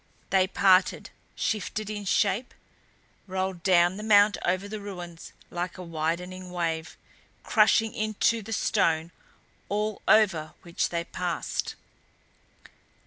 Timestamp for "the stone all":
8.41-10.01